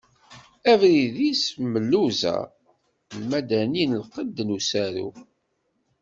[0.71, 1.43] Abrid-is
[1.73, 2.37] Mluza,
[3.19, 5.07] Lmadani lqedd n usaru.